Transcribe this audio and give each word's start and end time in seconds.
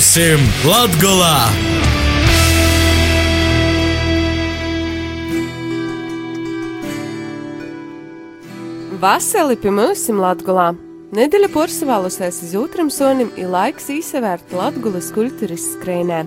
Būsim 0.00 0.40
Latgolā! 0.64 1.34
Vasarī 9.02 9.58
pie 9.60 9.74
mums 9.76 10.06
Latgolā. 10.22 10.70
Nedēļa 11.12 11.52
porcelānusies 11.52 12.40
uz 12.48 12.56
otram 12.62 12.88
sonim, 12.88 13.28
ir 13.36 13.52
laiks 13.52 13.92
īsavērt 13.92 14.56
Latgulas 14.56 15.12
kultūras 15.12 15.68
skrējnē. 15.74 16.24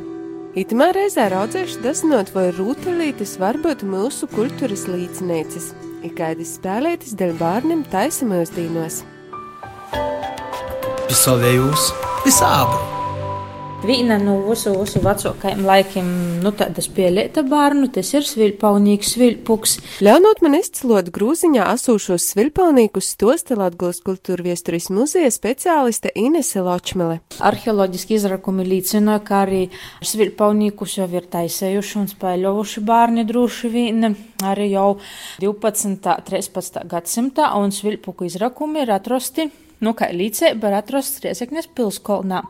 Itamā 0.53 0.91
reizē 0.93 1.31
raudzēšu 1.33 1.81
dasinot, 1.81 2.29
vai 2.37 2.51
rūtelītis 2.53 3.39
var 3.41 3.57
būt 3.65 3.81
mūsu 3.89 4.29
kultūras 4.37 4.85
līdzinēcis, 4.85 5.71
ir 6.05 6.13
kādas 6.21 6.59
spēlētas 6.62 7.17
dēļ 7.17 7.37
bērniem 7.41 7.85
taisamajos 7.90 8.53
dīnos. 8.53 9.01
Pisavējus, 11.09 11.93
pisābru! 12.21 12.92
Viena 13.83 14.15
no 14.15 14.37
visu 14.47 14.71
vecākajiem 15.03 15.65
laikiem, 15.67 16.09
nu, 16.39 16.53
tāda 16.55 16.79
spēlēta 16.79 17.41
bērnu, 17.43 17.89
tas 17.91 18.13
ir 18.13 18.23
svilpaunīgs, 18.23 19.09
svilpuks. 19.17 19.73
Ļaunot 20.05 20.39
man 20.45 20.55
izcilot 20.55 21.09
grūziņā 21.11 21.65
asūšos 21.73 22.29
svilpaunīkus 22.31 23.09
stosta 23.17 23.57
Latgulas 23.59 23.99
kultūra 24.05 24.45
viesturis 24.45 24.87
muzeja 24.87 25.27
speciāliste 25.35 26.13
Inese 26.15 26.63
Ločmele. 26.63 27.17
Arheoloģiski 27.43 28.15
izrakumi 28.15 28.63
liecina, 28.69 29.17
ka 29.19 29.41
arī 29.49 29.65
svilpaunīkus 29.99 30.95
jau 31.01 31.09
ir 31.11 31.27
taisējuši 31.35 31.99
un 31.99 32.07
spēļojuši 32.13 32.85
bērni 32.87 33.27
droši 33.27 33.73
vien 33.73 34.13
arī 34.47 34.70
jau 34.77 34.93
12. 35.43 36.15
13. 36.31 36.79
gadsimtā, 36.87 37.51
un 37.59 37.75
svilpuku 37.75 38.31
izrakumi 38.31 38.85
ir 38.85 38.95
atrasti 38.95 39.49
nu, 39.84 39.91
kā 39.97 40.09
līdzība 40.15 40.70
ir 40.71 40.79
atrasts 40.79 41.23
Riezeknes 41.23 41.68
pilskolnā. 41.75 42.43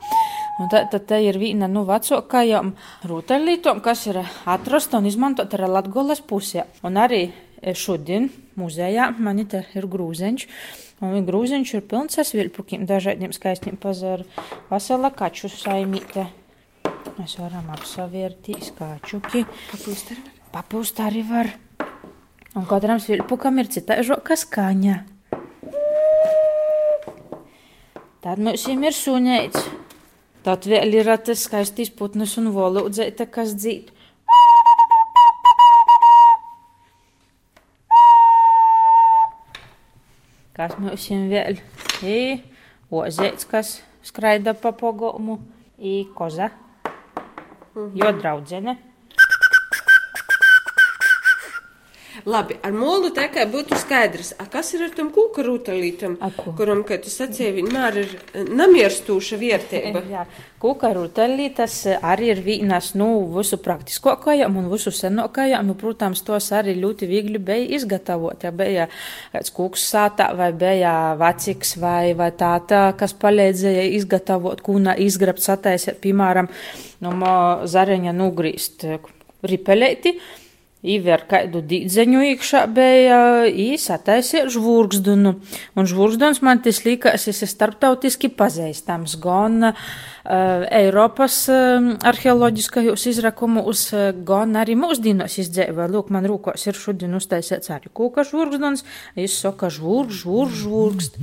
Un 0.61 0.69
tā, 0.69 0.83
tad 0.85 1.07
te 1.09 1.17
ir 1.25 1.39
viena 1.41 1.65
no 1.65 1.81
nu, 1.81 1.87
vecākajām 1.89 2.75
rūtaļlītām, 3.09 3.81
kas 3.81 4.05
ir 4.11 4.21
atrasta 4.21 4.99
un 5.01 5.09
izmantota 5.09 5.57
arī 5.57 5.71
Latgoles 5.71 6.21
pusē. 6.21 6.67
Un 6.85 6.99
arī 7.01 7.23
šodien 7.73 8.29
muzejā 8.59 9.09
man 9.17 9.41
ir 9.41 9.87
grūzeņš. 9.95 10.47
Un 11.03 11.25
grūziņš 11.27 11.73
ir 11.73 11.83
pilns 11.89 12.21
ar 12.21 12.29
vilpukiem, 12.37 12.85
dažādiem 12.87 13.33
skaistiem 13.35 13.81
pazaru. 13.81 14.27
Vasala 14.69 15.09
kaču 15.11 15.49
saimīte. 15.51 16.29
Mēs 17.17 17.35
varam 17.41 17.73
apsavērtīt 17.73 18.69
skačuki. 18.69 19.43
Papūst 19.73 20.13
arī 20.13 20.21
var. 20.21 20.39
Papūst 20.53 21.03
arī 21.03 21.27
var. 21.27 21.53
Un 22.53 22.67
katram 22.69 22.99
vilpukam 23.01 23.57
ir 23.57 23.69
cita 23.73 23.97
žoka 24.05 24.37
skaņa. 24.37 24.99
Tad 28.21 28.39
mums 28.39 28.67
ir 28.69 28.93
suņēts. 28.93 29.72
Tad 30.43 30.65
vēl 30.67 30.97
ir 30.97 31.07
tas 31.23 31.45
skaistīs 31.47 31.87
putnus 31.95 32.33
un 32.41 32.49
volūdzēta, 32.51 33.29
kas 33.31 33.53
dzīt. 33.55 33.93
Kas 40.53 40.75
mums 40.77 41.07
ir 41.15 41.23
vēl? 41.31 41.61
I 42.03 42.17
ozēts, 42.91 43.47
kas 43.49 43.77
skraida 44.03 44.51
pa 44.53 44.73
pogomu, 44.75 45.39
i 45.79 46.03
koza, 46.13 46.51
jo 47.73 48.11
draudzene. 48.19 48.75
Labi, 52.23 52.55
ar 52.63 52.71
mūlu 52.71 53.09
tā 53.11 53.25
kā 53.27 53.43
būtu 53.51 53.75
skaidrs, 53.75 54.29
a 54.39 54.45
kas 54.47 54.69
ir 54.77 54.85
ar 54.85 54.93
tam 54.95 55.09
kūka 55.11 55.43
rūtalītam, 55.43 56.13
kuram, 56.55 56.85
kā 56.87 56.95
tu 57.03 57.11
sacīji, 57.11 57.57
vienmēr 57.57 57.97
ir 57.99 58.13
eh, 58.15 58.45
namierstūša 58.47 59.39
vērtība. 59.41 60.03
Jā, 60.13 60.21
kūka 60.63 60.93
rūtalītas 60.95 61.75
arī 61.99 62.29
ir 62.31 62.39
vienas, 62.45 62.93
nu, 62.95 63.09
visu 63.33 63.59
praktiskākajām 63.59 64.55
un 64.61 64.69
visu 64.71 64.93
senākajām, 64.95 65.67
nu, 65.67 65.75
protams, 65.79 66.21
tos 66.23 66.47
arī 66.55 66.77
ļoti 66.79 67.09
viegli 67.09 67.41
bija 67.43 67.65
izgatavot, 67.79 68.45
ja 68.47 68.53
bija 68.55 68.85
kāds 69.33 69.51
kūks 69.57 69.83
sātā 69.91 70.29
vai 70.39 70.53
bija 70.55 70.93
vecīks 71.19 71.75
vai, 71.81 72.13
vai 72.15 72.29
tāta, 72.39 72.85
kas 72.99 73.17
palīdzēja 73.19 73.89
izgatavot 73.97 74.63
kūna 74.63 74.95
izgrabt 75.03 75.43
sataisiet, 75.43 75.99
piemēram, 76.05 76.47
nu, 77.03 77.11
zareņa 77.67 78.15
nugrīst 78.15 78.87
ripelēti. 79.43 80.15
Īver 80.83 81.21
kādu 81.31 81.61
dīdzeņu 81.63 82.23
iekšā 82.33 82.65
bija 82.75 83.19
īsataisiet 83.47 84.49
žvurgzdunu. 84.51 85.37
Un 85.79 85.87
žvurgzduns 85.87 86.41
man 86.43 86.59
tas 86.65 86.81
likās, 86.83 87.29
es 87.31 87.39
esmu 87.39 87.51
starptautiski 87.53 88.27
pazīstams 88.35 89.15
gan 89.23 89.71
Eiropas 90.23 91.37
uh, 91.51 91.93
arheoloģiskajos 92.03 93.05
izrakumus, 93.13 93.85
uh, 93.95 94.09
gan 94.27 94.57
arī 94.59 94.75
mūsdienos 94.79 95.37
izdzīvē. 95.45 95.87
Lūk, 95.93 96.11
man 96.11 96.27
rūkos 96.27 96.67
ir 96.67 96.79
šodien 96.79 97.15
uztaisīts 97.15 97.71
arī 97.71 97.91
kūka 97.95 98.25
žvurgzduns, 98.27 98.83
es 99.15 99.37
saku 99.39 99.71
žvurg, 99.71 100.11
žvurg, 100.11 100.51
žvurgst. 100.59 101.19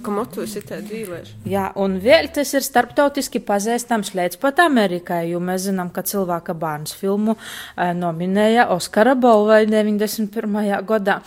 Kā 0.00 0.14
motus 0.14 0.56
ir 0.58 0.66
tādi 0.66 0.96
vīlēši. 0.96 1.38
Jā, 1.50 1.70
un 1.78 2.00
vēl 2.02 2.32
tas 2.34 2.50
ir 2.56 2.66
starptautiski 2.66 3.42
pazīstams 3.46 4.14
līdz 4.18 4.40
pat 4.42 4.62
Amerikai, 4.66 5.28
jo 5.30 5.42
mēs 5.44 5.68
zinām, 5.68 5.92
ka 5.94 6.00
ka 6.00 6.08
cilvēka 6.08 6.56
bērns 6.56 6.96
filmu 6.96 7.36
eh, 7.36 7.92
nominēja 7.96 8.68
Oskara 8.74 9.14
balvai 9.18 9.66
91. 9.68 10.58
gadā. 10.88 11.20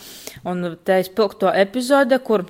Un 0.44 0.74
te 0.84 1.00
izpilgto 1.04 1.52
epizode, 1.54 2.18
kur 2.26 2.46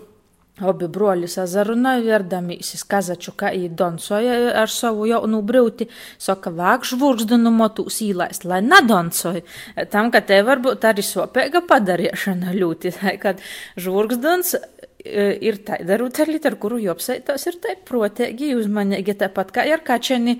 Obi 0.63 0.87
broļi 0.87 1.27
sazarunāja, 1.27 2.05
vierdamīsis 2.05 2.85
kazaču, 2.87 3.33
kā 3.35 3.49
ī 3.59 3.65
donsoja 3.75 4.53
ar 4.61 4.71
savu 4.71 5.09
jaunu 5.11 5.41
brūti, 5.43 5.89
saka, 6.15 6.53
vāk 6.55 6.87
žvurgzdunu 6.87 7.51
motus 7.51 7.97
īlaist, 8.07 8.47
lai 8.47 8.61
nadonsoja. 8.63 9.43
Tam, 9.91 10.13
ka 10.15 10.21
te 10.23 10.39
varbūt 10.47 10.87
arī 10.87 11.03
sopēga 11.03 11.65
padarīšana 11.67 12.55
ļoti, 12.55 12.95
kad 13.25 13.43
žvurgzduns 13.75 14.55
eh, 14.55 14.69
ir 15.05 15.59
tāda 15.67 15.99
rūtaļlīte, 16.01 16.49
ar 16.49 16.57
kuru 16.61 16.79
jopsaitos 16.83 17.45
ir 17.51 17.59
tai 17.63 17.77
protēgi, 17.89 18.55
uzmanīgi 18.59 19.17
tāpat 19.21 19.53
kā 19.55 19.67
ar 19.69 19.85
kačeni. 19.85 20.39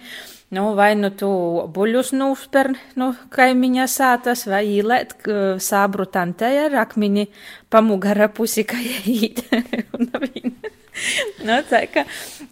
Nu, 0.55 0.69
vai 0.79 0.93
nu 0.95 1.11
tu 1.11 1.29
buļus 1.75 2.13
nūsper 2.15 2.71
nu, 3.01 3.11
kaimiņa 3.35 3.89
sātas, 3.91 4.45
vai 4.47 4.63
īlēt 4.77 5.17
sābru 5.59 6.07
tantēja 6.07 6.69
ar 6.69 6.79
akmini 6.85 7.27
pamugara 7.73 8.31
pusi, 8.31 8.67
kā 8.69 8.79
īt. 9.11 9.43
nu, 11.47 11.59
tā 11.69 11.85
kā 11.93 12.05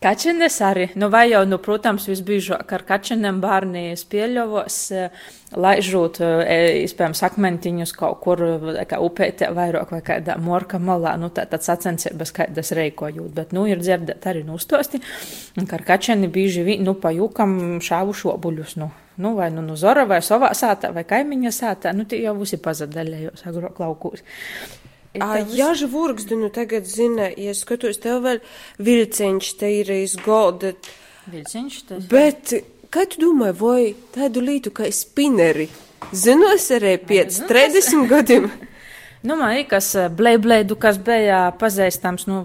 kačenes 0.03 0.59
arī, 0.65 0.89
nu 0.99 1.09
vai 1.13 1.29
jau, 1.31 1.43
nu, 1.49 1.59
protams, 1.63 2.09
visbīžāk 2.11 2.75
ar 2.77 2.85
kačeniem 2.89 3.41
bārni 3.43 3.93
spieļovos, 3.99 4.79
laižot, 5.53 6.23
iespējams, 6.23 7.23
akmentiņus 7.29 7.93
kaut 7.97 8.23
kur, 8.25 8.43
kā 8.89 9.01
upētē 9.05 9.53
vairāk 9.55 9.93
vai 9.93 10.01
kādā 10.07 10.39
morka 10.41 10.81
malā, 10.83 11.15
nu, 11.21 11.31
tā 11.35 11.45
tad 11.51 11.65
sacensības 11.67 12.35
kādas 12.37 12.73
reikojūt, 12.79 13.31
bet, 13.37 13.55
nu, 13.57 13.67
ir 13.71 13.83
dzirdēt 13.83 14.27
arī 14.31 14.45
nūstosti, 14.49 15.03
ka 15.61 15.79
ar 15.79 15.87
kačeni 15.93 16.31
vi, 16.33 16.79
nu, 16.83 16.97
pa 16.99 17.13
jūkam 17.15 17.81
šāvu 17.85 18.17
šobuļus, 18.25 18.77
nu. 18.83 18.93
Nu, 19.17 19.35
vai 19.37 19.51
nu 19.53 19.61
nu 19.61 19.75
zora, 19.77 20.07
vai 20.09 20.23
savā 20.25 20.55
sātā, 20.57 20.89
vai 20.89 21.03
kaimiņa 21.05 21.51
sātā, 21.53 21.93
nu, 21.93 22.07
tie 22.09 22.23
jau 22.23 22.33
visi 22.39 22.57
pazadaļējos 22.57 23.45
agrāk 23.51 23.83
laukūs. 25.21 25.55
Jā, 25.59 25.71
žvurgzdu, 25.79 26.39
nu 26.41 26.51
tagad 26.55 26.89
zina, 26.89 27.29
ja 27.37 27.55
skatos, 27.57 28.01
tev 28.03 28.23
vēl 28.27 28.43
vilciņš 28.83 29.53
te 29.61 29.73
ir 29.81 29.93
iz 29.99 30.17
golda. 30.25 30.73
Vilciņš 31.33 31.79
tas. 31.89 32.09
Bet, 32.11 32.55
kā 32.93 33.07
tu 33.11 33.23
domā, 33.27 33.53
vai 33.57 33.93
tādu 34.15 34.45
lītu 34.45 34.73
kā 34.75 34.89
spineri? 34.95 35.69
Zinos 36.13 36.67
arī 36.75 36.97
pēc 36.99 37.45
30 37.51 38.09
gadiem. 38.11 38.51
Nu, 39.23 39.37
man 39.39 39.53
liekas, 39.55 39.93
blēblēdu, 40.19 40.75
kas 40.83 40.97
bija 40.99 41.45
pazīstams, 41.55 42.25
nu, 42.27 42.41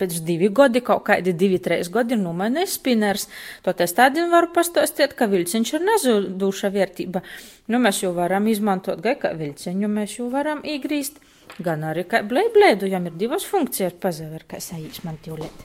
pēc 0.00 0.20
divi 0.24 0.48
gadi, 0.54 0.82
kaut 0.84 1.02
kādi 1.08 1.34
divi, 1.36 1.58
trīs 1.62 1.90
gadi 1.92 2.16
ir 2.16 2.22
numainījis 2.22 2.76
spinners. 2.78 3.26
Toties 3.66 3.92
tādiem 3.98 4.30
varu 4.32 4.48
pastāstīt, 4.54 5.12
ka 5.18 5.28
vilciņš 5.30 5.74
ir 5.74 5.84
nezuduša 5.84 6.70
vērtība. 6.74 7.20
Nu, 7.68 7.80
mēs 7.84 8.02
jau 8.04 8.14
varam 8.16 8.48
izmantot 8.48 9.02
gai 9.04 9.18
kā 9.20 9.34
vilciņu, 9.36 9.90
mēs 9.98 10.18
jau 10.20 10.30
varam 10.32 10.62
īgrīst 10.64 11.20
gan 11.62 11.86
arī 11.88 12.04
kā 12.08 12.22
blēdu, 12.26 12.88
jām 12.90 13.08
ir 13.08 13.16
divas 13.18 13.46
funkcijas 13.48 13.96
pazaver, 14.00 14.44
kā 14.48 14.60
sajīs 14.62 15.02
man 15.06 15.18
tīvlēt. 15.24 15.64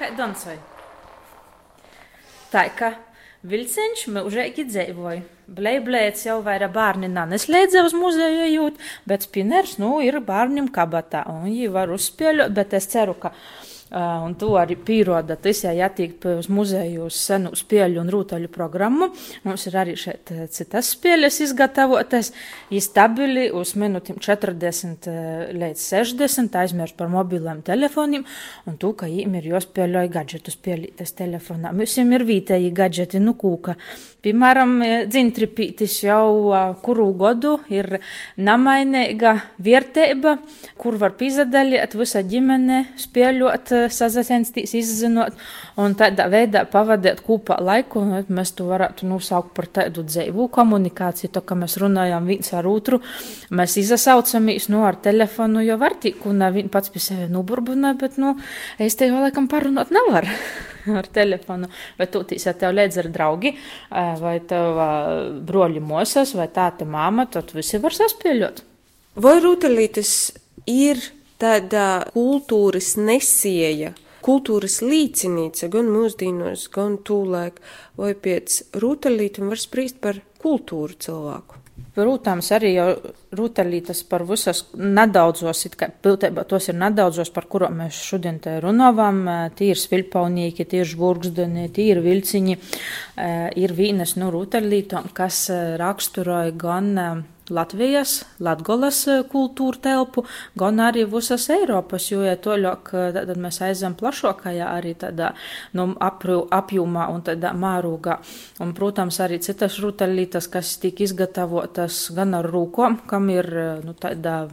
Kā 0.00 0.10
dansai. 0.16 0.56
Tā, 2.50 2.64
ka 2.74 2.94
vilciņš 3.46 4.06
mūžēgi 4.12 4.66
dzēvoja. 4.68 5.22
Blēblēts 5.50 6.26
jau 6.26 6.38
vairāk 6.46 6.72
bērni 6.74 7.08
neslēdza 7.10 7.84
uz 7.86 7.94
muzeju 7.96 8.48
jūt, 8.50 8.80
bet 9.08 9.26
spinners, 9.26 9.78
nu, 9.82 9.96
ir 10.04 10.20
bērniem 10.24 10.68
kabatā, 10.74 11.24
un 11.30 11.44
viņi 11.48 11.70
var 11.74 11.90
uzspēļot, 11.94 12.54
bet 12.54 12.76
es 12.78 12.86
ceru, 12.92 13.16
ka 13.18 13.32
Uh, 13.90 14.20
un 14.22 14.36
to 14.38 14.52
arī 14.54 14.76
pieroda 14.78 15.34
tas, 15.34 15.64
ja 15.64 15.72
jātiek 15.74 16.22
uz 16.36 16.46
muzeju 16.46 17.08
uz 17.08 17.16
senu 17.18 17.50
spēļu 17.58 17.98
un 17.98 18.12
rūtaļu 18.14 18.50
programmu. 18.54 19.08
Mums 19.42 19.66
ir 19.66 19.78
arī 19.80 19.96
šeit 19.98 20.30
citas 20.54 20.92
spēles 20.94 21.40
izgatavotas. 21.42 22.30
Ir 22.70 22.84
stabili 22.84 23.48
uz 23.50 23.72
minūtēm 23.80 24.20
40 24.22 25.08
līdz 25.58 25.86
60, 25.88 26.60
aizmirst 26.62 26.94
par 27.00 27.10
mobiliem 27.10 27.64
telefoniem, 27.66 28.22
un 28.70 28.78
to, 28.78 28.92
ka 28.94 29.08
viņiem 29.10 29.34
ir 29.40 29.50
jāspēlē 29.56 30.06
gadžetu 30.12 30.54
spēlītas 30.54 31.16
telefonā. 31.18 31.74
Mums 31.74 31.98
ir 31.98 32.26
vietēji 32.30 32.70
gadžeti, 32.76 33.18
nu 33.18 33.34
kūka. 33.38 33.74
Piemēram, 34.20 34.74
dzintripītis 35.08 35.94
jau 36.04 36.52
kuru 36.84 37.06
godu 37.16 37.54
ir 37.72 37.98
namainīga 38.36 39.32
vērtība, 39.58 40.36
kur 40.78 40.98
var 41.00 41.14
pīzadaļiet 41.16 41.96
visa 41.96 42.20
ģimene, 42.20 42.82
spēļot, 43.00 43.72
sazasensties, 43.92 44.74
izzinot 44.76 45.36
un 45.80 45.94
tādā 45.98 46.26
veidā 46.30 46.64
pavadīt 46.70 47.22
kopā 47.26 47.56
laiku. 47.62 48.02
Mēs 48.28 48.54
to 48.58 48.66
varētu 48.70 49.08
nosaukt 49.10 49.54
par 49.56 49.68
tādu 49.80 50.04
dzīvu 50.06 50.48
komunikāciju, 50.52 51.32
to, 51.34 51.42
ka 51.46 51.56
mēs 51.58 51.78
runājam 51.80 52.28
viens 52.28 52.52
ar 52.56 52.68
otru, 52.70 53.00
mēs 53.54 53.78
izsaucamies 53.80 54.68
no 54.68 54.80
nu, 54.80 54.84
ar 54.88 54.98
telefonu, 55.02 55.62
jo 55.64 55.76
var 55.80 55.96
tik, 56.00 56.24
un 56.28 56.42
viņi 56.54 56.72
pats 56.72 56.92
pie 56.92 57.02
sevi 57.02 57.28
nuburbuna, 57.32 57.94
bet, 58.00 58.18
nu, 58.20 58.34
es 58.80 58.96
te 58.98 59.08
jau 59.10 59.20
laikam 59.22 59.48
parunāt 59.50 59.92
nevar 59.94 60.28
ar 61.00 61.08
telefonu, 61.12 61.70
bet 61.98 62.12
tu 62.14 62.24
tīs, 62.26 62.46
ja 62.48 62.54
tev 62.56 62.74
liedz 62.76 62.98
ar 63.00 63.10
draugi, 63.12 63.54
vai 63.90 64.38
tev 64.48 64.80
broļi 65.46 65.82
mosas, 65.84 66.34
vai 66.38 66.48
tāta 66.52 66.88
māma, 66.88 67.28
tad 67.30 67.52
visi 67.56 67.80
var 67.82 67.96
saspēļot. 67.96 68.64
Vai 69.20 69.38
rūtelītes 69.42 70.12
ir 70.70 71.00
tāda 71.40 71.86
kultūras 72.14 72.94
nesieja, 73.00 73.94
kultūras 74.24 74.80
līdzinīca 74.84 75.70
gan 75.72 75.88
mūsdienos, 75.92 76.66
gan 76.74 76.98
tūlēk, 77.06 77.62
vai 78.00 78.12
pēc 78.14 78.60
rūtelītiem 78.82 79.48
var 79.52 79.60
spriest 79.60 80.02
par 80.04 80.20
kultūru 80.42 81.00
cilvēku? 81.00 81.56
Protams, 81.90 82.46
arī 82.54 82.74
jau 82.74 82.86
rūtelītas 83.34 84.04
par 84.06 84.22
visas 84.28 84.60
nedaudzos, 84.76 85.64
it 85.66 85.74
kā 85.80 85.88
piltībā 85.90 86.44
tos 86.48 86.68
ir 86.70 86.76
nedaudzos, 86.78 87.32
par 87.34 87.48
kurām 87.50 87.80
mēs 87.80 87.98
šodien 88.10 88.38
te 88.42 88.58
runājam. 88.62 89.24
Tie 89.58 89.72
ir 89.72 89.80
svilpaunīki, 89.80 90.68
tie 90.70 90.84
ir 90.84 90.90
žburgzdeni, 90.92 91.66
tie 91.74 91.88
ir 91.94 92.02
vilciņi. 92.04 92.58
Ir 93.64 93.74
vīnes 93.74 94.14
no 94.20 94.30
rūtelītām, 94.30 95.10
kas 95.16 95.48
raksturoja 95.80 96.54
gan 96.60 96.92
Latvijas, 97.50 98.20
Latgolas 98.42 99.00
eh, 99.10 99.22
kultūra 99.30 99.80
telpu, 99.82 100.24
gan 100.58 100.80
arī 100.82 101.04
visas 101.10 101.48
Eiropas, 101.52 102.10
jo, 102.12 102.22
ja 102.26 102.36
toļok, 102.40 102.92
eh, 102.94 103.10
tad 103.16 103.40
mēs 103.40 103.60
aizem 103.66 103.96
plašākajā 103.98 104.70
arī 104.76 104.94
tādā, 105.00 105.32
nu, 105.78 105.90
apjūmā 106.00 107.08
un 107.14 107.24
tādā 107.26 107.52
mārūgā. 107.56 108.18
Un, 108.64 108.74
protams, 108.76 109.20
arī 109.24 109.40
citas 109.42 109.80
ruteļītas, 109.82 110.50
kas 110.52 110.76
tika 110.82 111.04
izgatavotas 111.06 112.06
gan 112.16 112.34
ar 112.38 112.48
rūkom, 112.50 113.02
kam 113.10 113.30
ir, 113.34 113.50
eh, 113.50 113.84
nu, 113.84 113.94
tādā 113.98 114.48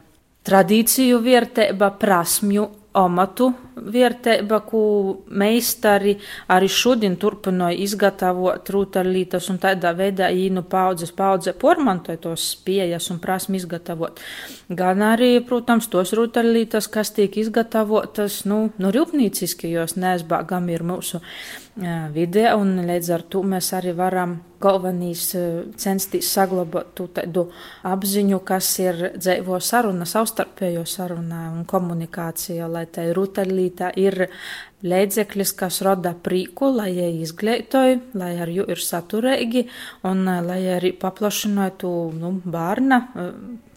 tradīciju 0.48 1.22
vērtība, 1.24 1.92
prasmju 2.00 2.68
amatu 2.98 3.52
vērtība, 3.78 4.60
ko 4.66 4.82
meistari 5.38 6.16
arī 6.54 6.70
šodien 6.72 7.18
turpināja 7.22 7.78
izgatavot 7.86 8.72
rūtaļlītas 8.74 9.52
un 9.54 9.60
tādā 9.62 9.94
veidā 9.98 10.32
īnu 10.34 10.64
paudzes 10.70 11.14
paudze 11.18 11.54
pormantoja 11.54 12.22
tos 12.24 12.50
spējas 12.56 13.12
un 13.14 13.22
prasmi 13.24 13.62
izgatavot. 13.62 14.20
Gan 14.70 15.06
arī, 15.06 15.38
protams, 15.46 15.90
tos 15.94 16.16
rūtaļlītas, 16.18 16.90
kas 16.92 17.14
tiek 17.16 17.38
izgatavotas, 17.38 18.44
nu, 18.50 18.68
nu 18.82 18.92
rūpnīciski, 18.96 19.72
jos 19.78 19.98
neaizbāgam 20.00 20.70
ir 20.74 20.86
mūsu 20.88 21.22
vidē, 21.78 22.52
un 22.58 22.80
līdz 22.88 23.10
ar 23.14 23.24
to 23.30 23.44
mēs 23.46 23.72
arī 23.78 23.94
varam 23.98 24.38
galvenīs 24.62 25.30
censties 25.78 26.30
saglabāt 26.34 26.98
tādu 27.14 27.44
apziņu, 27.86 28.40
kas 28.46 28.70
ir 28.82 29.04
dzīvo 29.18 29.60
saruna, 29.62 30.08
savstarpējo 30.10 30.86
sarunā 30.90 31.44
un 31.54 31.68
komunikācija, 31.70 32.66
lai 32.72 32.88
tai 32.90 33.12
rutaļlītā 33.14 33.92
ir 34.02 34.26
līdzeklis, 34.82 35.54
kas 35.58 35.80
rada 35.86 36.14
prīku, 36.14 36.72
lai 36.74 36.90
jie 36.96 37.12
izglītoju, 37.22 38.02
lai 38.18 38.32
ar 38.42 38.50
jū 38.50 38.66
ir 38.74 38.82
saturīgi 38.82 39.68
un 40.10 40.26
lai 40.26 40.60
arī 40.78 40.94
paplašinātu 40.98 41.94
nu, 42.18 42.34
bērna 42.46 43.02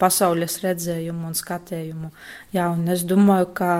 pasaules 0.00 0.60
redzējumu 0.64 1.28
un 1.28 1.36
skatējumu. 1.36 2.12
Jā, 2.56 2.72
un 2.72 2.88
es 2.92 3.04
domāju, 3.08 3.52
ka 3.56 3.72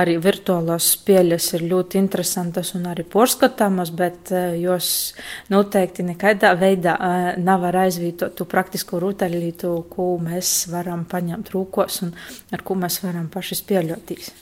arī 0.00 0.16
virtuālās 0.22 0.90
spēles 0.96 1.48
ir 1.56 1.66
ļoti 1.70 1.98
interesantas 2.00 2.74
un 2.78 2.86
arī 2.90 3.06
porskatāmas, 3.08 3.92
bet 3.94 4.32
uh, 4.34 4.52
jos 4.58 5.14
noteikti 5.52 6.06
nekādā 6.06 6.54
veidā 6.60 6.94
uh, 6.98 7.26
nevar 7.40 7.84
aizvietot 7.84 8.36
to 8.38 8.46
praktisko 8.50 9.02
rūtaļlītu, 9.02 9.74
ko 9.90 10.14
mēs 10.22 10.54
varam 10.72 11.04
paņemt 11.10 11.52
rūkos 11.54 12.02
un 12.06 12.16
ar 12.52 12.64
ko 12.66 12.78
mēs 12.78 13.02
varam 13.04 13.30
paši 13.32 13.60
spēļoties. 13.62 14.32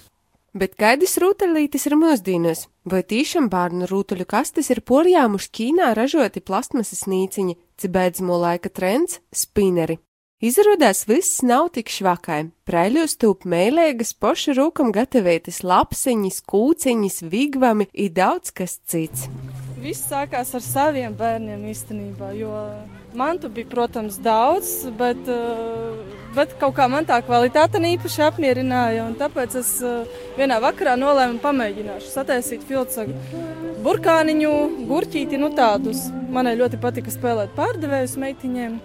Bet 0.53 0.75
kādas 0.77 1.15
rūtaļlītes 1.17 1.87
ir 1.89 1.95
mūsdienas? 1.97 2.67
Vai 2.85 3.01
tīšām 3.09 3.47
bērnu 3.53 3.87
rūtaļu 3.89 4.27
kastes 4.29 4.69
ir 4.75 4.83
porjāmuši 4.85 5.49
Ķīnā 5.59 5.93
ražoti 5.97 6.45
plastmasas 6.45 7.07
nīciņi, 7.09 7.57
cibēdzamo 7.81 8.37
laika 8.37 8.69
trends- 8.69 9.23
spineri? 9.45 9.97
Izrādās, 10.43 11.05
viss 11.07 11.39
nav 11.47 11.69
tik 11.71 11.87
švakai. 11.87 12.49
Preļos 12.67 13.13
tūp 13.23 13.45
mēlēgas, 13.47 14.09
poša 14.19 14.57
rūkam 14.59 14.89
gatavietas 14.91 15.61
lapsiņas, 15.63 16.41
kūciņas, 16.51 17.21
vigvami 17.31 17.87
ir 17.95 18.11
daudz 18.17 18.51
kas 18.51 18.75
cits. 18.83 19.29
Viss 19.79 20.03
sākās 20.11 20.51
ar 20.59 20.67
saviem 20.67 21.15
bērniem 21.15 21.63
īstenībā, 21.71 22.33
jo 22.35 22.51
mantu 23.15 23.53
bija, 23.55 23.71
protams, 23.71 24.19
daudz, 24.19 24.91
bet, 24.99 25.23
eh, 25.31 26.19
bet 26.35 26.59
kaut 26.59 26.75
kā 26.75 26.91
man 26.91 27.07
tā 27.07 27.23
kvalitāte 27.23 27.79
īpaši 27.79 28.27
apmierināja, 28.27 29.07
un 29.07 29.15
tāpēc 29.15 29.59
es 29.63 29.77
eh, 29.79 30.23
vienā 30.35 30.59
vakarā 30.59 30.99
nolēmu 30.99 31.39
pamēģināšu 31.39 32.17
sataisīt 32.19 32.67
filtsagu 32.67 33.15
burkāniņu, 33.87 34.55
gurķīti, 34.91 35.39
nu 35.39 35.55
tādus. 35.55 36.09
Manai 36.35 36.59
ļoti 36.59 36.83
patika 36.83 37.15
spēlēt 37.15 37.55
pārdevējus 37.55 38.19
meitiņiem 38.19 38.81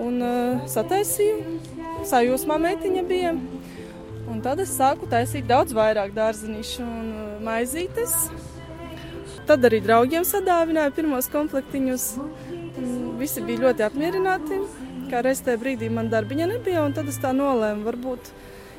un 0.00 0.20
uh, 0.24 0.62
sataisīju. 0.70 1.58
Sajūsmā 2.08 2.56
meitiņa 2.60 3.02
bija. 3.08 3.34
Un 4.30 4.40
tad 4.44 4.60
es 4.62 4.72
sāku 4.76 5.08
taisīt 5.10 5.48
daudz 5.48 5.74
vairāk 5.76 6.14
dārziņu 6.16 6.64
un 6.84 7.10
uh, 7.10 7.34
maizītes. 7.44 8.16
Tad 9.48 9.64
arī 9.66 9.80
draugiem 9.82 10.24
sadāvināju 10.26 10.94
pirmos 10.94 11.28
komplektiņus. 11.32 12.06
Visi 13.18 13.42
bija 13.44 13.66
ļoti 13.66 13.86
apmierināti. 13.88 14.60
Kā 15.10 15.24
reiz 15.26 15.40
tajā 15.42 15.58
brīdī 15.58 15.88
man 15.90 16.10
darbiņa 16.12 16.46
nebija, 16.52 16.84
un 16.86 16.94
tad 16.94 17.08
es 17.10 17.18
tā 17.18 17.32
nolēmu, 17.34 17.82
varbūt 17.88 18.30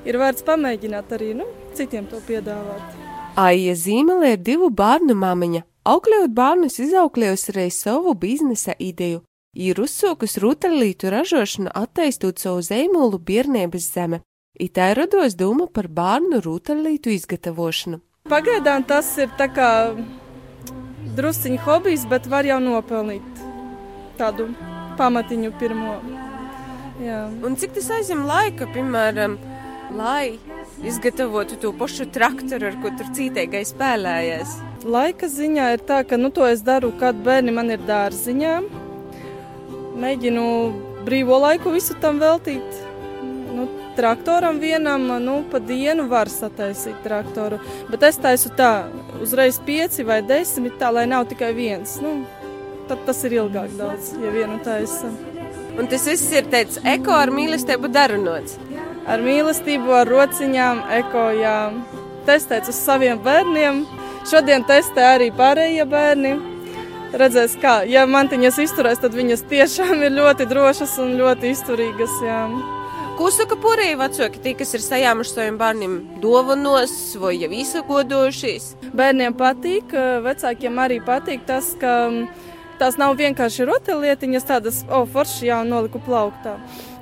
ir 0.08 0.18
vērts 0.22 0.46
pamēģināt 0.48 1.12
arī 1.18 1.34
nu, 1.42 1.50
citiem 1.76 2.08
to 2.08 2.22
piedāvāt. 2.28 2.96
Aija 3.42 3.76
Zīmele 3.76 4.38
ir 4.38 4.40
divu 4.40 4.72
bērnu 4.72 5.18
māmiņa. 5.20 5.66
Aukļot 5.92 6.32
bērnus 6.38 6.80
izaukļojusi 6.86 7.52
arī 7.56 7.68
savu 7.74 8.16
biznesa 8.16 8.78
ideju 8.80 9.26
ir 9.54 9.80
uzsūkus 9.84 10.38
rūtaļlītu 10.42 11.12
ražošanu 11.12 11.72
attaistot 11.76 12.40
savu 12.40 12.64
zīmolu 12.66 13.20
Biernības 13.20 13.90
zeme. 13.94 14.22
Itā 14.60 14.92
rados 14.96 15.36
doma 15.36 15.68
par 15.68 15.88
bērnu 15.88 16.42
rūtaļlītu 16.44 17.16
izgatavošanu. 17.16 18.02
Pagaidām 18.30 18.84
tas 18.88 19.10
ir 19.18 19.32
tā 19.40 19.48
kā 19.52 19.70
drusciņš 21.18 21.64
hobijs, 21.66 22.06
bet 22.08 22.28
var 22.32 22.46
jau 22.46 22.60
nopelnīt 22.64 23.42
tādu 24.20 24.52
pamatiņu 25.00 25.54
pirmo. 25.60 25.96
Jā. 27.02 27.24
Un 27.42 27.58
cik 27.58 27.74
tas 27.80 27.90
aizņem 27.96 28.22
laika, 28.30 28.68
piemēram, 28.76 29.40
lai 29.98 30.38
izgatavotu 30.86 31.58
to 31.64 31.72
pašu 31.74 32.06
traktoru, 32.14 32.70
ar 32.70 32.78
ko 32.84 32.92
tur 33.00 33.10
cītēgai 33.18 33.64
spēlējies? 33.66 34.54
Laika 34.86 35.30
ziņā 35.32 35.72
ir 35.76 35.84
tā, 35.90 36.04
ka 36.06 36.20
nu, 36.22 36.30
to 36.30 36.46
es 36.46 36.62
daru, 36.66 36.92
kad 37.02 37.18
bērni 37.26 37.56
man 37.56 37.74
ir 37.74 37.82
dārziņā 37.90 38.56
mēģinu 40.02 40.46
brīvo 41.06 41.40
laiku 41.42 41.74
visu 41.76 41.96
tam 42.02 42.20
veltīt. 42.22 42.82
Nu, 43.52 43.68
traktoram 43.98 44.60
vienam 44.62 45.08
nu, 45.24 45.42
pa 45.52 45.60
dienu 45.60 46.08
var 46.12 46.32
sataisīt 46.32 47.02
traktoru, 47.06 47.60
bet 47.92 48.06
es 48.08 48.20
taisu 48.22 48.54
tā, 48.58 48.72
uzreiz 49.22 49.60
pieci 49.66 50.06
vai 50.08 50.22
desmit, 50.26 50.78
tā 50.82 50.92
lai 50.94 51.08
nav 51.10 51.28
tikai 51.32 51.52
viens. 51.58 51.98
Nu, 52.04 52.22
tad 52.90 53.04
tas 53.08 53.24
ir 53.28 53.38
ilgāk 53.42 53.76
daudz, 53.80 54.14
ja 54.22 54.34
vienu 54.34 54.60
taisa. 54.66 55.12
Un 55.80 55.88
tas 55.92 56.06
viss 56.08 56.32
ir 56.36 56.48
teicis 56.52 56.82
eko 56.88 57.16
ar 57.16 57.32
mīlestību 57.32 57.92
darunots. 57.92 58.58
Ar 59.10 59.24
mīlestību, 59.24 59.94
ar 60.02 60.10
rociņām, 60.10 60.86
eko, 61.00 61.26
jā. 61.40 61.58
Testēts 62.28 62.70
uz 62.70 62.78
saviem 62.78 63.22
bērniem. 63.26 63.86
Šodien 64.30 64.64
testē 64.68 65.08
arī 65.16 65.32
pārējie 65.34 65.88
bērni 65.90 66.36
redzēs, 67.18 67.56
kā 67.62 67.82
ja 67.90 68.06
mantiņas 68.10 68.60
izturēs, 68.66 69.02
tad 69.04 69.16
viņas 69.18 69.46
tiešām 69.52 70.06
ir 70.06 70.16
ļoti 70.16 70.48
drošas 70.50 70.98
un 71.04 71.18
ļoti 71.20 71.52
izturīgas. 71.56 72.22
Jā. 72.26 72.44
Ko 73.20 73.28
saka 73.34 73.58
porēji 73.60 73.98
vecāki, 74.00 74.40
tie, 74.42 74.54
kas 74.58 74.72
ir 74.74 74.82
sajāmuši 74.82 75.34
saviem 75.36 75.58
bērniem 75.60 75.98
dāvanos 76.24 76.94
vai 77.22 77.36
jau 77.38 77.52
izsakodošies? 77.54 78.72
Bērniem 78.98 79.36
patīk, 79.38 79.94
vecākiem 80.26 80.80
arī 80.82 80.98
patīk 81.06 81.44
tas, 81.46 81.74
ka 81.82 81.94
tās 82.82 82.98
nav 82.98 83.20
vienkārši 83.20 83.68
rotaļlietiņas, 83.70 84.48
tādas, 84.48 84.82
oh, 84.90 85.06
forši 85.06 85.52
jau 85.52 85.62
noliku 85.68 86.02
plauktā. 86.02 86.56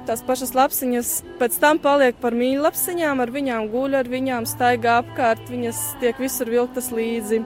Tās 0.10 0.24
pašas 0.26 0.56
lapsiņas 0.58 1.10
pēc 1.40 1.56
tam 1.62 1.80
paliek 1.80 2.18
par 2.20 2.34
mīļu 2.36 2.66
lapsiņām, 2.66 3.22
ar 3.22 3.32
viņām 3.32 3.70
guļ, 3.72 4.00
ar 4.02 4.10
viņām 4.10 4.48
staigā 4.50 5.00
apkārt, 5.04 5.46
viņas 5.54 5.84
tiek 6.02 6.20
visur 6.20 6.50
vilktas 6.50 6.90
līdzi. 6.92 7.44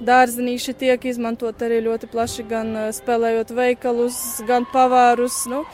Dārzenīši 0.00 0.74
tiek 0.80 1.02
izmantot 1.10 1.60
arī 1.60 1.82
ļoti 1.84 2.08
plaši, 2.08 2.44
gan 2.48 2.72
spēlējot 2.96 3.50
veikalus, 3.52 4.18
gan 4.48 4.64
pavārus. 4.72 5.42
Nu, 5.50 5.64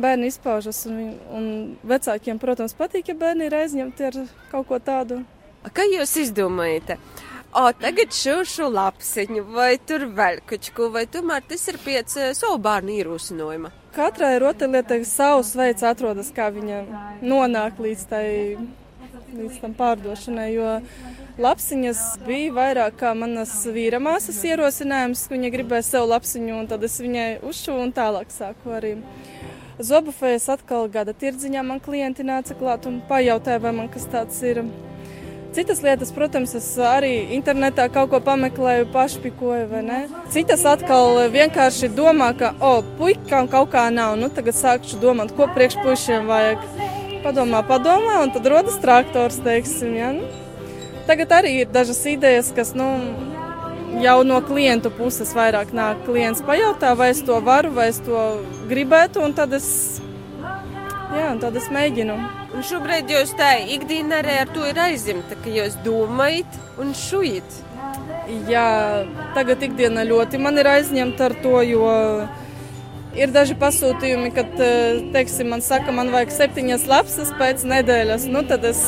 bērni 0.00 0.28
izpaužas. 0.28 0.84
Un, 0.86 1.14
un 1.32 1.46
vecākiem, 1.88 2.40
protams, 2.42 2.76
patīk, 2.78 3.12
ja 3.12 3.18
bērni 3.18 3.48
ir 3.48 3.56
aizņemti 3.62 4.08
ar 4.08 4.18
kaut 4.52 4.68
ko 4.68 4.80
tādu. 4.82 5.22
Kā 5.72 5.86
jūs 5.86 6.16
izdomājat? 6.24 6.96
O, 7.52 7.66
tagad 7.76 8.14
šūšu 8.16 8.70
lapsiņu, 8.72 9.42
vai 9.52 9.76
tur 9.76 10.06
vēl 10.16 10.40
kaut 10.48 10.70
ko, 10.72 10.88
vai 10.94 11.04
tomēr 11.04 11.44
tas 11.44 11.66
ir 11.68 11.76
pēc 11.84 12.14
uh, 12.16 12.30
savu 12.36 12.56
bērnu 12.64 12.94
ierosinājuma? 12.96 13.72
Katrai 13.92 14.38
rotaļlietai 14.40 15.02
savs 15.04 15.52
veids 15.58 15.84
atrodas, 15.84 16.30
kā 16.32 16.48
viņa 16.54 16.78
nonāk 17.20 17.76
līdz, 17.84 18.06
tai, 18.08 18.24
līdz 19.36 19.60
tam 19.60 19.76
pārdošanai, 19.76 20.48
jo 20.54 20.78
lapsiņas 21.42 22.00
bija 22.26 22.52
vairāk 22.54 22.98
kā 23.00 23.12
manas 23.18 23.52
vīra 23.74 23.98
māsas 24.02 24.38
ierosinājums, 24.46 25.24
viņa 25.30 25.50
gribēja 25.54 25.86
sev 25.86 26.06
lapsiņu, 26.10 26.54
un 26.60 26.68
tad 26.70 26.84
es 26.86 26.98
viņai 27.02 27.42
uzšu 27.48 27.74
un 27.82 27.92
tālāk 27.94 28.30
sāku 28.34 28.74
arī. 28.76 28.94
Zobufējas 29.82 30.50
atkal 30.52 30.86
gada 30.92 31.14
tirdziņā 31.16 31.64
man 31.66 31.80
klienti 31.82 32.26
nāca 32.26 32.54
klāt 32.58 32.86
un 32.86 33.00
pajautāja, 33.08 33.62
vai 33.64 33.72
man 33.74 33.90
kas 33.90 34.06
tāds 34.12 34.38
ir. 34.46 34.62
Citas 35.52 35.82
lietas, 35.84 36.12
protams, 36.16 36.54
es 36.56 36.66
arī 36.80 37.10
internetā 37.36 37.88
kaut 37.92 38.08
ko 38.12 38.22
pameklēju, 38.24 38.86
pašpikoju, 38.94 39.66
vai 39.68 39.82
ne? 39.84 39.98
Citas 40.32 40.62
atkal 40.68 41.26
vienkārši 41.34 41.90
domā, 41.92 42.30
ka, 42.38 42.54
o, 42.56 42.78
oh, 42.78 42.94
puikām 43.00 43.50
kaut 43.52 43.72
kā 43.74 43.88
nav, 43.92 44.14
nu 44.20 44.30
tagad 44.32 44.56
sākšu 44.56 45.00
domāt, 45.02 45.34
ko 45.36 45.50
priekšpušiem 45.52 46.30
vajag. 46.30 46.64
Padomā, 47.26 47.60
padomā, 47.68 48.22
un 48.24 48.32
tad 48.34 48.48
rodas 48.48 48.80
traktors, 48.80 49.36
teiksim, 49.44 49.92
ja? 49.98 50.14
Nu, 50.16 50.30
tagad 51.08 51.32
arī 51.40 51.54
ir 51.62 51.72
dažas 51.72 52.00
idejas, 52.08 52.52
kas, 52.56 52.74
nu, 52.78 52.88
jau 54.00 54.22
no 54.26 54.40
klientu 54.44 54.92
puses 54.94 55.32
vairāk 55.36 55.72
nāk. 55.76 56.04
Klients 56.06 56.42
pajautā, 56.46 56.94
vai 56.98 57.10
es 57.12 57.22
to 57.26 57.38
varu, 57.44 57.72
vai 57.76 57.90
es 57.92 58.00
to 58.04 58.20
gribētu, 58.70 59.22
un 59.24 59.34
tad 59.36 59.52
es, 59.56 59.66
jā, 60.42 61.26
un 61.30 61.42
tad 61.42 61.56
es 61.58 61.68
mēģinu. 61.72 62.16
Un 62.52 62.64
šobrīd 62.68 63.10
jūs 63.12 63.34
tā 63.38 63.54
ikdienā 63.76 64.20
arī 64.22 64.38
ar 64.42 64.52
to 64.52 64.64
ir 64.68 64.78
aizņemta, 64.78 65.40
ka 65.40 65.52
jūs 65.52 65.78
domājat 65.84 66.58
un 66.82 66.92
šujat. 66.96 67.60
Jā, 68.48 68.68
tagad 69.36 69.64
ikdiena 69.64 70.04
ļoti 70.06 70.38
man 70.40 70.60
ir 70.60 70.68
aizņemta 70.70 71.26
ar 71.28 71.34
to, 71.42 71.56
jo 71.66 71.88
ir 73.18 73.32
daži 73.32 73.56
pasūtījumi, 73.60 74.30
kad, 74.36 74.52
teiksim, 75.14 75.50
man 75.52 75.64
saka, 75.64 75.92
man 75.96 76.12
vajag 76.14 76.36
septiņas 76.36 76.86
lapsas 76.88 77.32
pēc 77.40 77.64
nedēļas, 77.68 78.28
nu 78.32 78.44
tad 78.48 78.68
es 78.68 78.84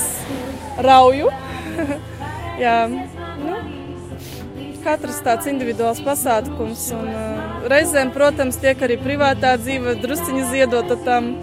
rauju. 0.84 1.32
Jā, 2.64 2.76
nu, 2.88 3.56
katrs 4.84 5.22
tāds 5.24 5.48
individuāls 5.50 6.02
pasākums. 6.04 6.86
Un, 6.96 7.08
uh, 7.10 7.66
reizēm, 7.70 8.12
protams, 8.14 8.60
tiek 8.60 8.80
arī 8.84 8.98
privātā 9.00 9.56
dzīve 9.60 9.96
drusciņi 10.02 10.46
ziedota 10.52 10.98
tam. 11.06 11.34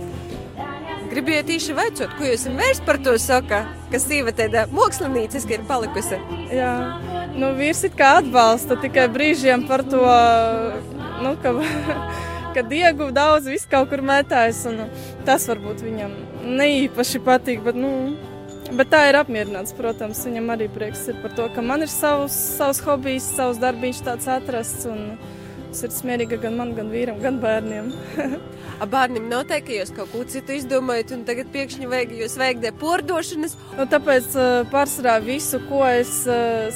Gribēju 1.12 1.44
tieši 1.50 1.74
veicot, 1.76 2.14
ko 2.16 2.24
jūs 2.24 2.46
vairs 2.56 2.80
par 2.88 3.02
to 3.04 3.18
saka, 3.20 3.66
ka 3.92 4.00
sīva 4.00 4.32
tāda 4.36 4.64
mākslinieciski 4.72 5.58
ir 5.58 5.66
palikusi. 5.68 6.22
Jā, 6.56 6.72
nu 7.36 7.52
vīrs 7.58 7.84
it 7.90 7.98
kā 8.00 8.14
atbalsta 8.22 8.78
tikai 8.80 9.10
brīžiem 9.12 9.66
par 9.68 9.84
to, 9.84 10.00
nu, 11.20 11.34
ka, 11.44 11.52
ka 12.56 12.64
diegu 12.64 13.10
daudz 13.12 13.52
viss 13.52 13.68
kaut 13.68 13.92
kur 13.92 14.06
metājas, 14.08 14.64
un 14.72 14.86
tas 15.28 15.50
varbūt 15.52 15.84
viņam 15.84 16.16
neīpaši 16.62 17.24
patīk, 17.28 17.60
bet, 17.68 17.76
nu, 17.76 17.92
Bet 18.70 18.92
tā 18.94 19.02
ir 19.10 19.18
apmierināts, 19.20 19.74
protams. 19.76 20.22
Viņam 20.28 20.54
arī 20.54 20.70
prieks 20.72 21.08
ir 21.12 21.18
par 21.24 21.34
to, 21.36 21.50
ka 21.56 21.64
man 21.66 21.84
ir 21.84 21.92
savs, 21.92 22.36
savs 22.60 22.82
hobijs, 22.86 23.26
savs 23.36 23.60
darbiņš 23.62 24.04
tāds 24.06 24.30
atrasts. 24.32 24.86
Un 24.92 25.16
sirds 25.76 26.02
mierīga 26.08 26.38
gan 26.42 26.58
man, 26.60 26.74
gan 26.78 26.92
vīram, 26.92 27.20
gan 27.24 27.40
bērniem. 27.42 27.92
bērniem 28.94 29.28
noteikti, 29.32 29.68
ka 29.72 29.80
jūs 29.80 29.94
kaut 29.96 30.12
ko 30.14 30.24
citu 30.30 30.56
izdomājat, 30.58 31.14
un 31.16 31.26
tagad 31.28 31.52
pēkšņi 31.54 31.90
vajag 31.92 32.14
jūs 32.22 32.38
veikt 32.42 32.68
pārdošanas. 32.82 33.58
Nu, 33.78 33.88
tāpēc 33.92 34.38
pārsvarā 34.72 35.18
visu, 35.26 35.62
ko 35.70 35.84
es 35.88 36.14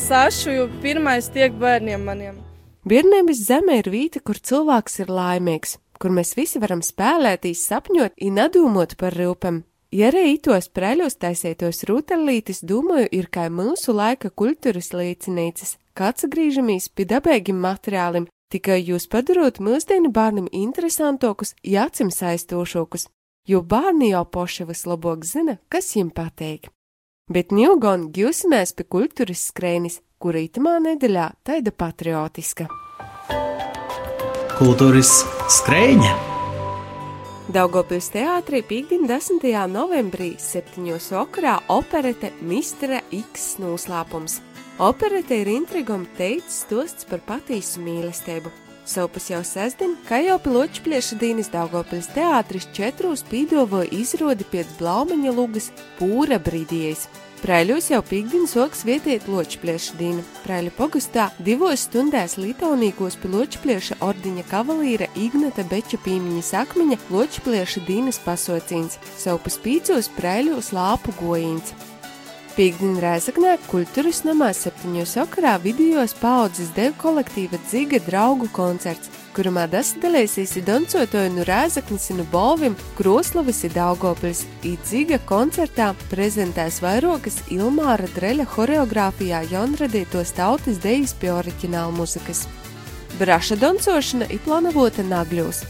sašu, 0.06 0.68
pirmais 0.84 1.30
tiek 1.34 1.56
bērniem 1.62 2.06
maniem. 2.08 2.42
Birnēmis 2.86 3.48
zeme 3.48 3.80
ir 3.82 3.90
vieta, 3.90 4.22
kur 4.22 4.38
cilvēks 4.38 5.00
ir 5.02 5.10
laimīgs, 5.10 5.80
kur 5.98 6.14
mēs 6.14 6.36
visi 6.38 6.62
varam 6.62 6.84
spēlēties, 6.86 7.64
sapņot, 7.72 8.20
un 8.22 8.38
nedomāt 8.38 8.94
par 9.00 9.18
rūpēm. 9.18 9.64
Ja 9.96 10.10
arī 10.10 10.34
itos 10.34 10.66
preļos 10.76 11.16
taisētos 11.22 11.86
rūtaļlītis, 11.88 12.66
domāju, 12.68 13.08
ir 13.16 13.30
kā 13.32 13.46
mūsu 13.54 13.94
laika 13.96 14.28
kultūras 14.28 14.90
līdzinīcas, 14.92 15.78
kā 15.96 16.10
atsagrīžamies 16.12 16.90
pie 16.92 17.06
dabīgiem 17.08 17.62
materiāliem, 17.64 18.26
tikai 18.52 18.82
jūs 18.82 19.08
padarot 19.08 19.62
mūsdienu 19.64 20.12
bērnam 20.12 20.50
interesantākus, 20.52 21.54
jācim 21.64 22.12
saistošākus, 22.12 23.08
jo 23.48 23.64
bērni 23.64 24.12
jau 24.12 24.26
poši 24.36 24.68
vislabāk 24.74 25.24
zina, 25.24 25.62
kas 25.72 25.94
viņiem 25.94 26.12
patīk. 26.20 26.70
Bet 27.32 27.56
ņūgon 27.56 28.10
ģūsimies 28.12 28.76
pie 28.76 28.90
kultūras 28.98 29.48
skrēnis, 29.54 30.02
kura 30.20 30.44
itamā 30.44 30.76
nedēļā 30.92 31.32
taida 31.48 31.72
patriotiska. 31.72 32.68
Kultūras 34.60 35.22
skrēņa! 35.62 36.35
Daugopils 37.46 38.08
teātrī 38.10 38.64
pīkdien 38.66 39.04
10. 39.06 39.44
novembrī 39.70 40.32
7. 40.42 40.82
vakarā 41.14 41.60
operete 41.70 42.32
Mistra 42.42 43.04
X 43.14 43.60
noslēpums. 43.62 44.40
Operete 44.82 45.38
ir 45.44 45.52
intrigam 45.54 46.08
teicis 46.18 46.64
stosts 46.64 47.06
par 47.06 47.22
patīsu 47.28 47.84
mīlestību. 47.86 48.50
Sopus 48.90 49.30
jau 49.30 49.44
sestdien, 49.46 49.94
kā 50.10 50.24
jau 50.26 50.40
piloču 50.42 50.82
plieša 50.88 51.20
Dīnas 51.22 51.52
Daugopils 51.54 52.10
teātris 52.18 52.66
četros 52.74 53.22
pīdovoja 53.30 53.94
izrodi 53.94 54.50
pēc 54.50 54.74
blaumaņa 54.82 55.38
lugas 55.38 55.70
pūra 56.00 56.42
brīdījies. 56.42 57.06
Prēļos 57.46 57.92
jau 57.92 58.00
pīkdien 58.02 58.48
soks 58.50 58.80
vietiet 58.88 59.28
ločplieša 59.30 60.00
dīna. 60.00 60.24
Prēļu 60.42 60.72
pogastā 60.74 61.28
divos 61.46 61.84
stundās 61.86 62.40
Lītaunīkos 62.42 63.20
pie 63.22 63.30
ločplieša 63.30 64.00
ordiņa 64.08 64.46
kavalīra 64.50 65.06
Ignata 65.14 65.62
Beča 65.70 66.00
pīmiņa 66.02 66.42
sakmiņa 66.48 66.98
ločplieša 67.14 67.84
dīnas 67.86 68.18
pasocīns, 68.26 68.98
savu 69.22 69.44
paspīcos 69.46 70.10
prēļos 70.16 70.72
lāpu 70.74 71.14
gojīns. 71.20 71.76
Pīkdien 72.56 72.98
Rēzaknē 73.04 73.60
kultūras 73.68 74.24
namā 74.26 74.50
septiņos 74.58 75.14
vakarā 75.22 75.60
vidējos 75.68 76.18
paudzes 76.24 76.74
devu 76.74 76.98
kolektīva 77.04 77.62
dziga 77.68 78.02
draugu 78.10 78.50
koncerts– 78.58 79.14
kurumā 79.36 79.66
dasadalīsies 79.68 80.56
dancotoju 80.66 81.34
no 81.36 81.44
Rēzaknis 81.48 82.08
un 82.14 82.24
Bolvim, 82.32 82.76
Kroslavas 82.98 83.64
ir 83.68 83.74
Daugopils, 83.76 84.46
īdzīga 84.64 85.20
koncertā 85.28 85.92
prezentēs 86.12 86.80
vairokas 86.84 87.42
Ilmāra 87.54 88.08
Dreļa 88.16 88.48
horeogrāfijā 88.56 89.44
jaunradītos 89.52 90.36
tautas 90.38 90.80
dejas 90.84 91.16
pie 91.20 91.34
oriģināla 91.36 91.92
muzikas. 91.96 92.46
Braša 93.20 93.56
doncošana 93.60 94.28
ir 94.32 94.42
plānota 94.44 95.04
Nagļos, 95.08 95.64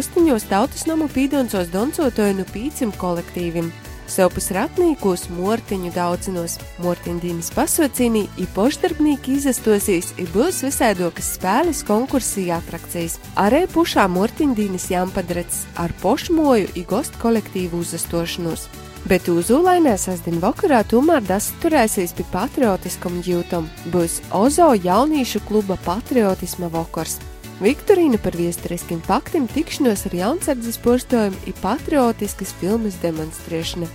ostiņos 0.00 0.48
tautas 0.48 0.86
namu 0.88 1.08
pīdoncos 1.12 1.72
doncotoju 1.72 2.38
no 2.38 2.46
pīcim 2.52 2.92
kolektīvim. 3.00 3.72
Sopus 4.10 4.48
ratnīkos, 4.50 5.28
mortiņu 5.36 5.92
daudzinos, 5.94 6.56
mortiņdīnas 6.82 7.52
pasocīnī, 7.54 8.24
i 8.42 8.46
pošdarbnīki 8.56 9.36
izastosīs, 9.38 10.10
i 10.18 10.26
būs 10.34 10.64
visaidokas 10.66 11.28
spēles 11.36 11.84
konkursī 11.86 12.48
atrakcijas. 12.50 13.20
Arī 13.38 13.62
pušā 13.70 14.08
mortiņdīnas 14.10 14.88
jāmpadrats 14.90 15.62
ar 15.78 15.94
pošmoju 16.02 16.74
i 16.74 16.84
gostu 16.90 17.22
kolektīvu 17.22 17.84
uzastošanos. 17.84 18.66
Bet 19.06 19.30
uzulainē 19.32 19.94
sasdien 19.96 20.42
vakarā 20.42 20.82
tomēr 20.90 21.22
dasturēsies 21.24 22.12
pie 22.18 22.26
patriotiskam 22.34 23.22
jūtam. 23.24 23.70
Būs 23.94 24.18
Ozo 24.36 24.72
jauniešu 24.74 25.46
kluba 25.46 25.78
patriotisma 25.86 26.68
vakars. 26.74 27.20
Viktorīna 27.60 28.16
par 28.24 28.32
viesturiskiem 28.40 29.02
faktiem, 29.04 29.44
tikšanos 29.52 30.06
ar 30.08 30.14
jaunsardzes 30.16 30.78
postojumu 30.80 31.36
un 31.44 31.56
patriotiskas 31.60 32.54
filmas 32.56 32.94
demonstrēšana. 33.02 33.88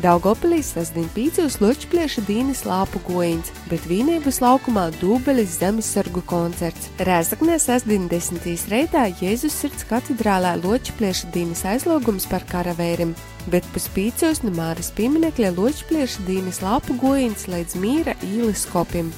Daugopilī 0.00 0.62
sasdien 0.64 1.04
pīcos 1.12 1.58
ločplieša 1.60 2.22
dīnes 2.24 2.62
lāpu 2.64 3.02
gojiņš, 3.04 3.50
bet 3.68 3.84
vīnības 3.90 4.38
laukumā 4.40 4.86
dūbelis 5.02 5.58
zemesargu 5.60 6.22
koncerts. 6.24 6.88
Rēzaknē 7.04 7.58
sasdien 7.60 8.06
desmitīs 8.08 8.64
reitā 8.72 9.04
Jēzus 9.20 9.52
sirds 9.52 9.84
katedrālē 9.90 10.54
ločplieša 10.62 11.28
dīnes 11.34 11.66
aizlogums 11.68 12.24
par 12.30 12.46
karavērim, 12.48 13.12
bet 13.52 13.68
puspīcos 13.76 14.40
no 14.46 14.54
Māras 14.56 14.88
pieminekļa 14.96 15.52
ločplieša 15.58 16.24
dīnes 16.24 16.62
lāpu 16.64 16.96
gojiņš 17.04 17.44
līdz 17.52 17.78
mīra 17.84 18.16
īles 18.32 18.64
kopim. 18.72 19.12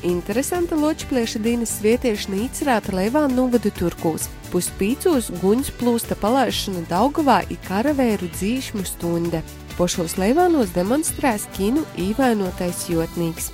Interesanta 0.00 0.78
ločplieša 0.80 1.42
dīnes 1.44 1.74
svietieša 1.76 2.30
nīcerāta 2.32 2.94
Leivāna 2.96 3.34
novada 3.36 3.68
Turkūs. 3.68 4.30
Puspīcos 4.48 5.28
guņas 5.42 5.68
plūsta 5.76 6.16
palaišana 6.16 6.86
Daugavā 6.88 7.42
i 7.52 7.58
karavēru 7.66 8.30
dzīšmu 8.32 8.86
stunda. 8.88 9.42
Pošos 9.76 10.16
leivānos 10.16 10.72
demonstrēs 10.72 11.44
kinu 11.52 11.84
īvainotais 12.00 12.86
jotnīgs. 12.88 13.50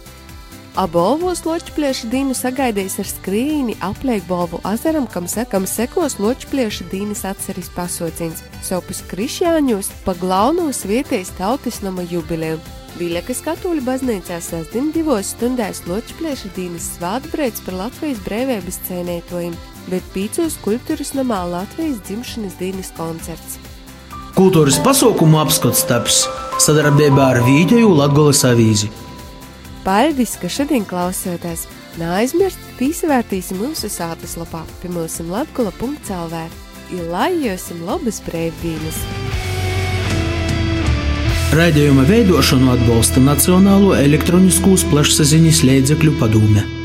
Abolvos 0.79 1.43
loķplieša 1.49 2.13
dīnu 2.15 2.35
sagaidījis 2.37 2.99
ar 3.03 3.11
skrīni 3.11 3.77
apliek 3.83 4.23
Bolvu 4.31 4.63
azaram, 4.71 5.11
kam 5.11 5.27
sekam 5.27 5.67
sekos 5.67 6.21
loķplieša 6.23 6.87
dīnas 6.93 7.27
atceris 7.27 7.73
pasocins. 7.75 8.47
Sopus 8.63 9.03
krišjāņos 9.11 9.91
pa 10.07 10.15
glaunos 10.21 10.87
vietējas 10.87 11.35
tautis 11.41 11.83
nama 11.83 12.07
jubileju. 12.07 12.61
Viļakas 12.97 13.43
katoļu 13.45 13.83
baznīcā 13.85 14.39
sasdien 14.41 14.87
divos 14.95 15.35
stundās 15.35 15.83
loķplieša 15.85 16.49
dīnas 16.57 16.87
svātbrēds 16.95 17.61
par 17.67 17.77
Latvijas 17.77 18.23
brēvības 18.25 18.79
cēnētojiem, 18.87 19.53
bet 19.93 20.07
pīcos 20.15 20.57
kultūras 20.65 21.13
namā 21.19 21.43
Latvijas 21.51 21.99
dzimšanas 22.09 22.57
dīnas 22.57 22.95
koncerts. 22.97 23.59
Kultūras 24.37 24.81
pasaukumu 24.81 25.43
apskats 25.43 25.85
taps 25.89 26.23
sadarbībā 26.65 27.29
ar 27.35 27.43
Vīģeju 27.45 27.93
Latgoles 28.01 28.41
avīzi. 28.49 28.89
Paldies, 29.85 30.39
ka 30.41 30.49
šodien 30.49 30.89
klausāties! 30.89 31.69
Neaizmirst, 32.01 32.61
pīsavērtīsim 32.81 33.61
mūsu 33.61 33.93
sātas 33.93 34.39
lapā 34.41 34.65
pie 34.81 34.89
mūsu 34.93 35.29
latgola.lv. 35.29 36.45
Ir 36.97 37.09
lai 37.13 37.33
josim 37.45 37.85
labas 37.85 38.25
brīvdienas! 38.25 39.26
Raidījuma 41.55 42.03
veidošanu 42.09 42.73
atbalsta 42.73 43.23
Nacionālo 43.23 43.93
elektroniskos 43.95 44.83
plašsaziņas 44.91 45.63
līdzekļu 45.69 46.17
padome. 46.19 46.76